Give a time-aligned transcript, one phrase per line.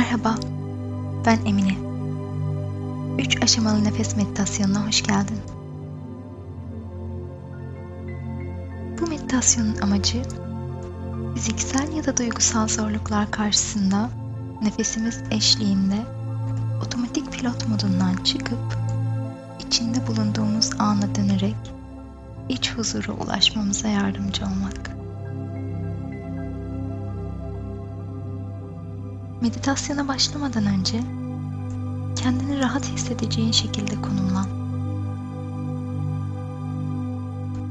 [0.00, 0.34] Merhaba,
[1.26, 1.76] ben Emine.
[3.18, 5.38] Üç aşamalı nefes meditasyonuna hoş geldin.
[9.00, 10.22] Bu meditasyonun amacı
[11.34, 14.10] fiziksel ya da duygusal zorluklar karşısında
[14.62, 16.06] nefesimiz eşliğinde
[16.86, 18.78] otomatik pilot modundan çıkıp
[19.66, 21.72] içinde bulunduğumuz ana dönerek
[22.48, 24.99] iç huzura ulaşmamıza yardımcı olmak.
[29.40, 31.00] Meditasyona başlamadan önce
[32.16, 34.46] kendini rahat hissedeceğin şekilde konumlan.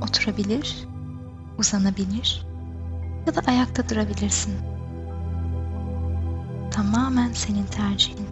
[0.01, 0.87] Oturabilir,
[1.57, 2.45] uzanabilir
[3.27, 4.53] ya da ayakta durabilirsin.
[6.71, 8.27] Tamamen senin tercihin.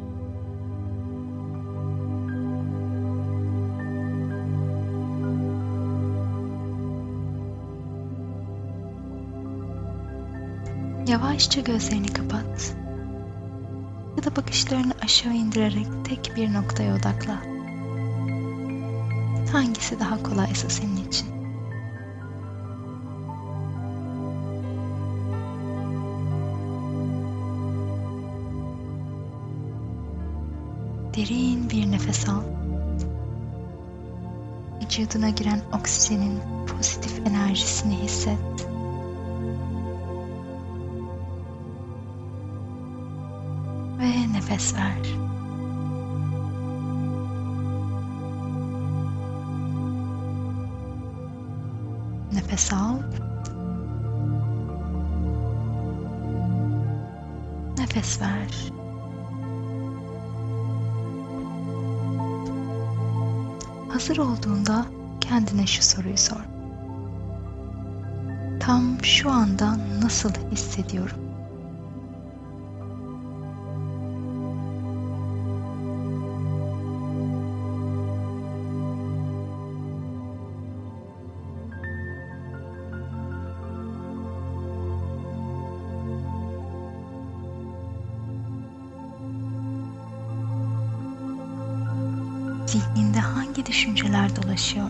[11.08, 12.87] Yavaşça gözlerini kapat
[14.18, 17.42] ya da bakışlarını aşağı indirerek tek bir noktaya odakla.
[19.52, 21.28] Hangisi daha kolaysa senin için?
[31.16, 32.42] Derin bir nefes al.
[34.82, 38.57] Vücuduna giren oksijenin pozitif enerjisini hisset.
[44.58, 45.18] Nefes ver.
[52.34, 52.98] Nefes al.
[57.78, 58.72] Nefes ver.
[63.90, 64.86] Hazır olduğunda
[65.22, 66.46] kendine şu soruyu sor.
[68.60, 71.27] Tam şu anda nasıl hissediyorum?
[93.58, 94.90] Hangi düşünceler dolaşıyor?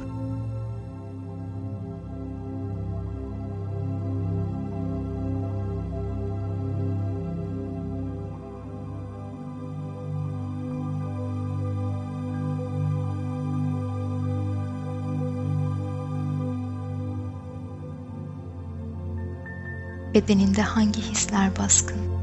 [20.14, 22.17] Bedeninde hangi hisler baskın?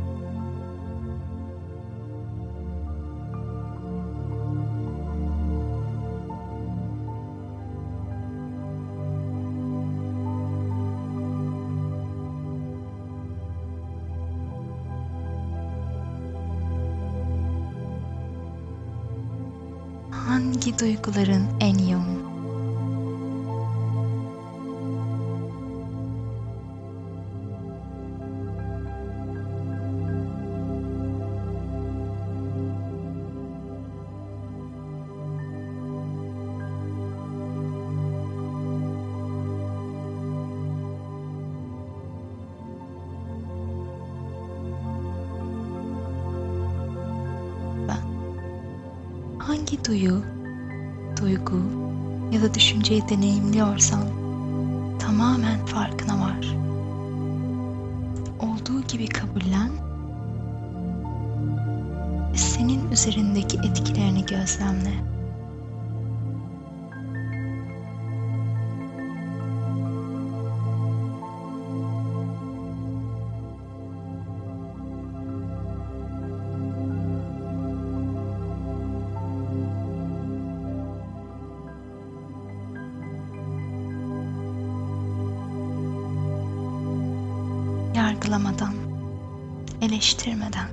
[20.65, 22.35] Hangi duyguların en yoğun?
[49.39, 50.23] hangi duyu,
[51.25, 51.63] duygu
[52.33, 54.03] ya da düşünceyi deneyimliyorsan
[54.99, 56.57] tamamen farkına var.
[58.41, 59.71] Olduğu gibi kabullen
[62.33, 65.14] ve senin üzerindeki etkilerini gözlemle.
[88.25, 88.75] Yargılamadan,
[89.83, 90.69] eleştirmeden.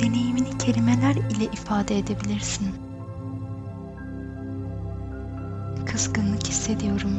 [0.00, 2.74] Deneyimini kelimeler ile ifade edebilirsin.
[5.86, 7.10] Kızgınlık hissediyorum.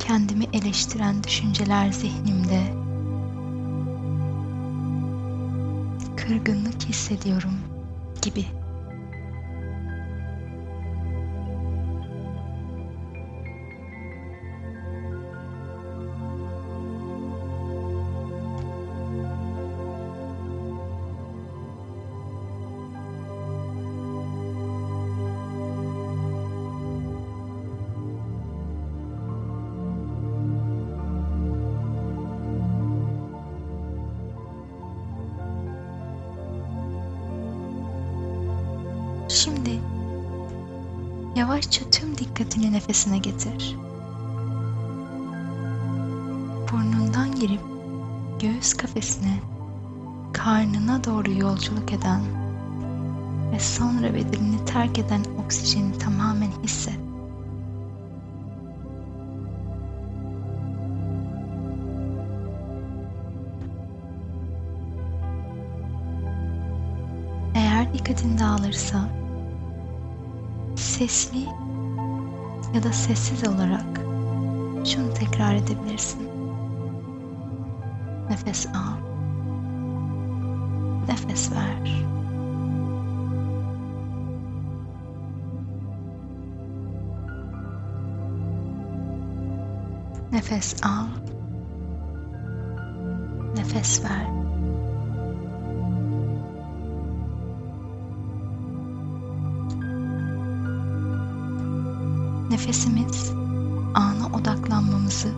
[0.00, 2.87] Kendimi eleştiren düşünceler zihnimde
[6.28, 7.52] kırgınlık hissediyorum
[8.22, 8.44] gibi.
[41.38, 43.76] Yavaşça tüm dikkatini nefesine getir.
[46.72, 47.60] Burnundan girip
[48.40, 49.38] göğüs kafesine,
[50.32, 52.20] karnına doğru yolculuk eden
[53.52, 56.98] ve sonra bedenini terk eden oksijeni tamamen hisset.
[67.54, 69.27] Eğer dikkatin dağılırsa
[70.98, 71.44] sesli
[72.74, 74.00] ya da sessiz olarak
[74.84, 76.28] şunu tekrar edebilirsin.
[78.30, 78.98] Nefes al.
[81.08, 82.04] Nefes ver.
[90.32, 91.06] Nefes al.
[93.56, 94.37] Nefes ver.
[102.58, 103.32] Nefesimiz
[103.94, 105.28] ana odaklanmamızı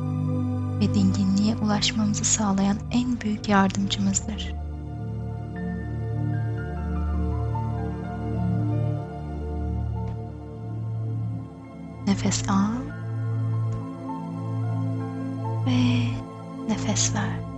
[0.81, 4.55] ve dinginliğe ulaşmamızı sağlayan en büyük yardımcımızdır.
[12.07, 12.73] Nefes al
[15.67, 16.05] ve
[16.69, 17.50] nefes ver.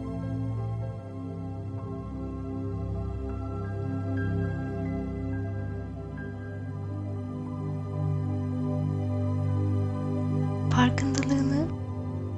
[10.82, 11.66] Farkındalığını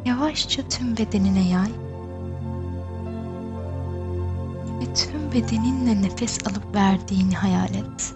[0.05, 1.70] yavaşça tüm bedenine yay
[4.81, 8.14] ve tüm bedeninle nefes alıp verdiğini hayal et.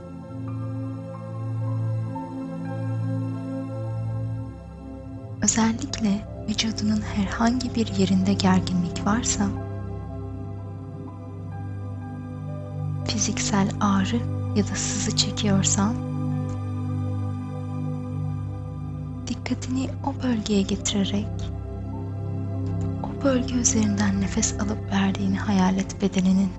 [5.43, 9.45] Özellikle vücudunun herhangi bir yerinde gerginlik varsa
[13.07, 14.21] fiziksel ağrı
[14.57, 15.95] ya da sızı çekiyorsan
[19.29, 21.27] dikkatini o bölgeye getirerek
[23.03, 26.51] o bölge üzerinden nefes alıp verdiğini hayal et bedeninin.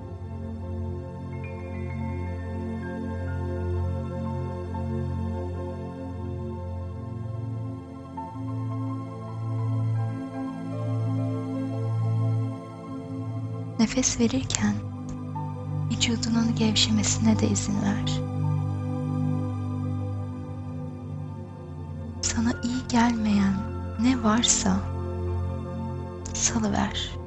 [13.78, 14.74] Nefes verirken
[15.90, 18.39] vücudunun gevşemesine de izin ver.
[22.40, 23.54] Sana iyi gelmeyen
[24.02, 24.76] ne varsa
[26.34, 27.19] salıver.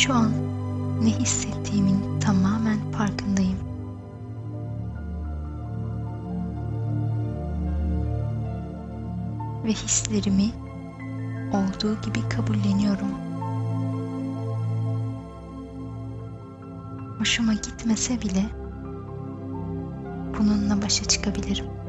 [0.00, 0.32] Şu an
[1.00, 3.58] ne hissettiğimin tamamen farkındayım.
[9.64, 10.50] Ve hislerimi
[11.52, 13.08] olduğu gibi kabulleniyorum.
[17.18, 18.44] Hoşuma gitmese bile
[20.38, 21.79] bununla başa çıkabilirim.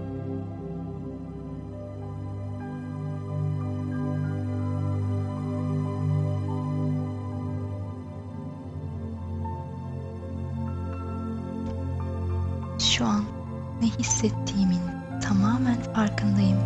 [12.81, 13.23] Şu an
[13.81, 14.81] ne hissettiğimin
[15.21, 16.57] tamamen farkındayım.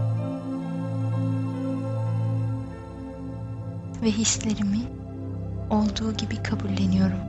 [4.02, 4.80] Ve hislerimi
[5.70, 7.20] olduğu gibi kabulleniyorum.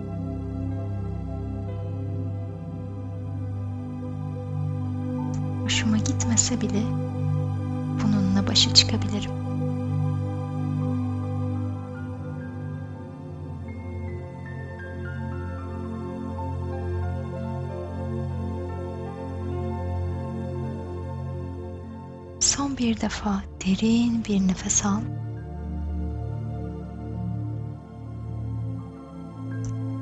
[5.63, 6.83] Hoşuma gitmese bile
[8.03, 9.46] bununla başa çıkabilirim.
[22.79, 25.01] Bir defa derin bir nefes al.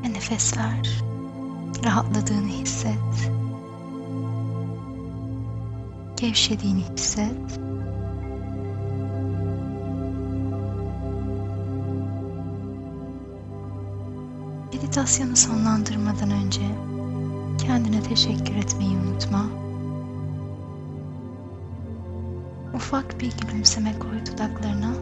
[0.05, 1.03] Ve nefes ver.
[1.85, 3.31] Rahatladığını hisset.
[6.17, 7.61] Gevşediğini hisset.
[14.75, 16.63] Meditasyonu sonlandırmadan önce
[17.67, 19.65] kendine teşekkür etmeyi unutma.
[22.75, 24.93] Ufak bir gülümseme koy dudaklarına.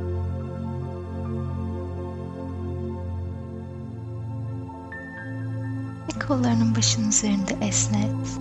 [6.09, 8.39] Ve kollarının başının üzerinde esnet.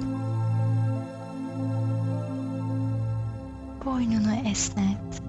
[3.86, 5.22] Boynunu esnet.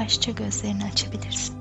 [0.00, 1.59] yavaşça gözlerini açabilirsin.